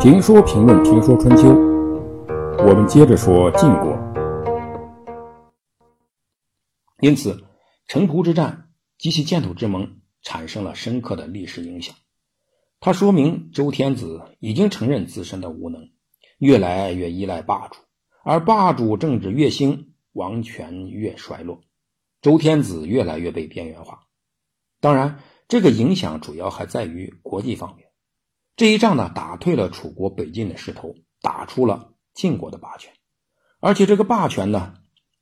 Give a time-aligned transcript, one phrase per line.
[0.00, 1.48] 评说评论评说春秋，
[2.58, 3.98] 我们接着说晋国。
[7.00, 7.36] 因此，
[7.88, 11.96] 城濮之战及其建土之盟产生了深刻的历史影响。
[12.78, 15.88] 它说明周天子已经承认自身的无能，
[16.38, 17.78] 越来越依赖霸主，
[18.22, 21.60] 而霸主政治越兴，王权越衰落，
[22.22, 24.06] 周天子越来越被边缘化。
[24.80, 25.18] 当然，
[25.48, 27.87] 这个影响主要还在于国际方面。
[28.58, 32.92] 这一仗呢，打退了楚国北进的势头，打出了晋国的霸权，
[33.60, 34.74] 而且这个霸权呢，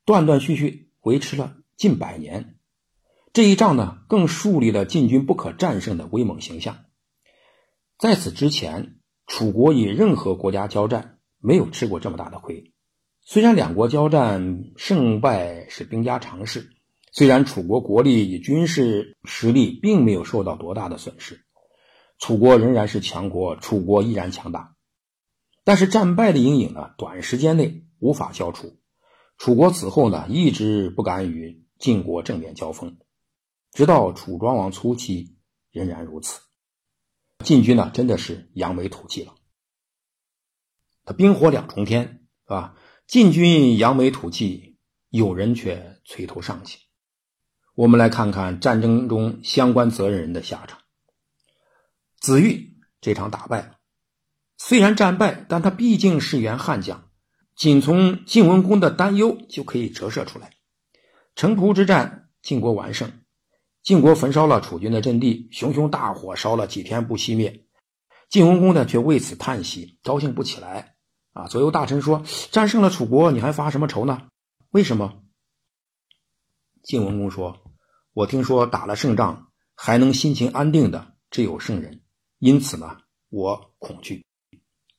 [0.05, 2.55] 断断续续维持了近百年。
[3.33, 6.85] 这一仗呢，更树立了晋军不可战胜的威猛形象。
[7.99, 8.97] 在此之前，
[9.27, 12.73] 楚国与任何国家交战没有吃过这么大的亏。
[13.21, 16.71] 虽然两国交战胜败是兵家常事，
[17.11, 21.43] 虽然楚国国力与军事实力并没有受到多大的损失。
[22.19, 24.75] 楚国仍然是强国，楚国依然强大，
[25.63, 28.79] 但是战败的阴影呢，短时间内无法消除。
[29.37, 32.97] 楚国此后呢，一直不敢与晋国正面交锋，
[33.71, 35.37] 直到楚庄王初期
[35.71, 36.41] 仍然如此。
[37.43, 39.35] 晋军呢，真的是扬眉吐气了。
[41.05, 42.75] 他冰火两重天，是吧？
[43.05, 46.79] 晋军扬眉吐气，有人却垂头丧气。
[47.75, 50.79] 我们来看看战争中相关责任人的下场。
[52.27, 53.77] 子玉这场打败，
[54.57, 57.09] 虽然战败，但他毕竟是员悍将，
[57.55, 60.51] 仅从晋文公的担忧就可以折射出来。
[61.35, 63.09] 城濮之战，晋国完胜，
[63.81, 67.65] 晋国焚烧了楚军的阵地，熊熊大火烧了几天不熄灭。
[68.27, 70.95] 晋文公呢，却为此叹息，高兴不起来。
[71.31, 74.27] 啊，左右大臣说：“战胜了楚国，你还发什么愁呢？
[74.71, 75.23] 为什么？”
[76.83, 77.57] 晋文公说
[78.11, 82.01] ：“我听说打了胜仗还能心情安定的，只有圣人。”
[82.39, 82.97] 因此呢，
[83.29, 84.23] 我恐惧。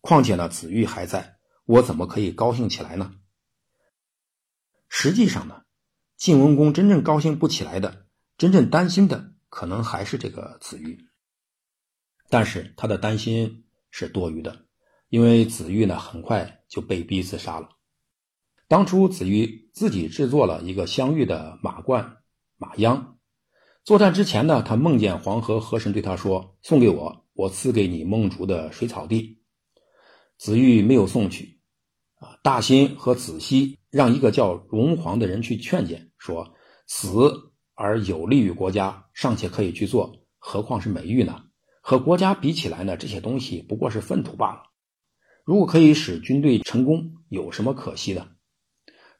[0.00, 3.14] 况且呢，子玉还在，我怎么可以高兴起来呢？
[4.88, 5.62] 实际上呢，
[6.16, 8.06] 晋文公真正高兴不起来的，
[8.36, 10.98] 真正担心的，可能还是这个子玉。
[12.28, 14.64] 但是他的担心是多余的，
[15.08, 17.68] 因为子玉呢，很快就被逼自杀了。
[18.66, 22.18] 当初子玉自己制作了一个镶玉的马冠、
[22.56, 23.16] 马鞅。
[23.84, 29.38] 作战之前呢，他梦见黄河河神对他说：“送给我。”我赐给你孟竹的水草地，
[30.38, 31.60] 子玉没有送去。
[32.16, 36.56] 啊，大辛和子西让一个叫荣皇的人去劝谏，说
[36.88, 41.44] 死而有利于国家，尚且可以去做，何况是美玉呢？
[41.80, 44.62] 和国家比起来呢，这些东西不过是粪土罢了。
[45.44, 48.26] 如果可以使军队成功，有什么可惜的？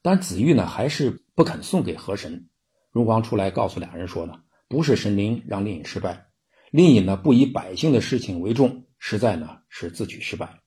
[0.02, 2.48] 但子玉呢，还是不肯送给河神。
[2.90, 6.26] 荣黄出来告诉两人说呢，不是神灵让令尹失败。
[6.70, 10.60] 另一呢不以百姓的事情为重，实在呢是自取失败。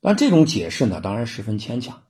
[0.00, 2.02] 但这种解释呢，当然十分牵强。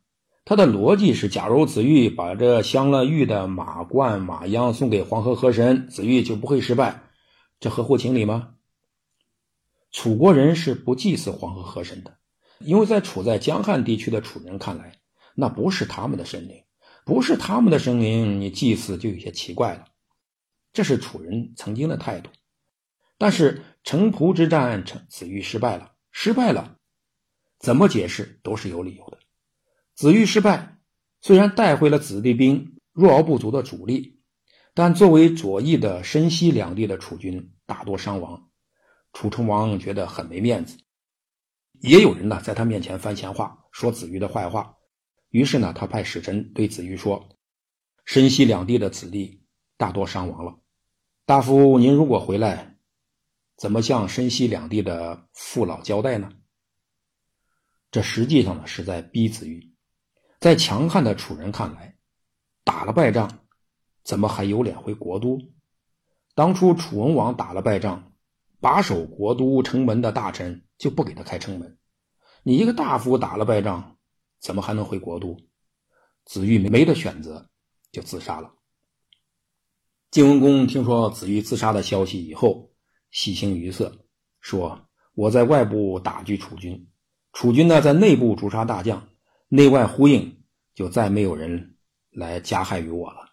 [0.45, 7.03] 他的逻辑是：假如子玉把这镶了玉的马冠、马鞅送给黄河河神，子玉就不会失败，
[7.59, 8.51] 这合乎情理吗？
[9.91, 12.17] 楚国人是不祭祀黄河河神的，
[12.61, 14.93] 因为在处在江汉地区的楚人看来，
[15.35, 16.63] 那不是他们的神灵，
[17.05, 19.87] 不是他们的神灵，你祭祀就有些奇怪了。
[20.77, 22.29] 这是楚人曾经的态度，
[23.17, 26.77] 但是城濮之战，成子玉失败了，失败了，
[27.59, 29.19] 怎么解释都是有理由的。
[29.95, 30.77] 子玉失败，
[31.23, 34.21] 虽然带回了子弟兵弱而不足的主力，
[34.75, 38.51] 但作为左翼的申西两地的楚军大多伤亡，
[39.15, 40.77] 楚成王觉得很没面子。
[41.81, 44.77] 也有人呢在他面前翻闲话，说子玉的坏话。
[45.31, 47.31] 于是呢，他派使臣对子玉说
[48.05, 49.43] ：“申西两地的子弟
[49.79, 50.59] 大多伤亡了。”
[51.29, 52.77] 大夫，您如果回来，
[53.57, 56.31] 怎么向申西两地的父老交代呢？
[57.91, 59.75] 这实际上呢是在逼子玉。
[60.39, 61.97] 在强悍的楚人看来，
[62.63, 63.41] 打了败仗，
[64.05, 65.37] 怎么还有脸回国都？
[66.37, 68.13] 当初楚文王打了败仗，
[68.61, 71.77] 把守国都城门的大臣就不给他开城门。
[72.45, 73.97] 你一个大夫打了败仗，
[74.39, 75.37] 怎么还能回国都？
[76.25, 77.51] 子玉没得选择，
[77.91, 78.53] 就自杀了。
[80.17, 82.71] 晋文公听说子玉自杀的消息以后，
[83.11, 83.93] 喜形于色，
[84.41, 86.89] 说：“我在外部打击楚军，
[87.35, 89.07] 楚军呢在内部诛杀大将，
[89.49, 90.39] 内外呼应，
[90.75, 91.77] 就再没有人
[92.11, 93.29] 来加害于我了。”